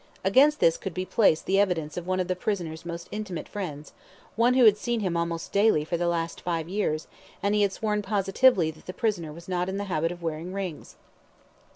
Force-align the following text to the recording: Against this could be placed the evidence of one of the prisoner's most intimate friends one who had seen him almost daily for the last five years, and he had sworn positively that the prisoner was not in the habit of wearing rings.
Against 0.23 0.59
this 0.59 0.77
could 0.77 0.95
be 0.95 1.05
placed 1.05 1.45
the 1.45 1.59
evidence 1.59 1.95
of 1.95 2.07
one 2.07 2.19
of 2.19 2.27
the 2.27 2.35
prisoner's 2.35 2.87
most 2.87 3.07
intimate 3.11 3.47
friends 3.47 3.93
one 4.35 4.55
who 4.55 4.65
had 4.65 4.75
seen 4.75 5.01
him 5.01 5.15
almost 5.15 5.51
daily 5.51 5.85
for 5.85 5.95
the 5.95 6.07
last 6.07 6.41
five 6.41 6.67
years, 6.67 7.05
and 7.43 7.53
he 7.53 7.61
had 7.61 7.71
sworn 7.71 8.01
positively 8.01 8.71
that 8.71 8.87
the 8.87 8.93
prisoner 8.93 9.31
was 9.31 9.47
not 9.47 9.69
in 9.69 9.77
the 9.77 9.83
habit 9.93 10.11
of 10.11 10.23
wearing 10.23 10.53
rings. 10.53 10.95